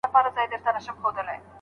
د 0.01 0.03
اټکلي 0.03 0.13
نکاح 0.13 0.35
پايلي 0.35 0.53
هيڅکله 0.53 0.79
ښې 0.85 0.91
نه 1.17 1.21
خيژي. 1.25 1.37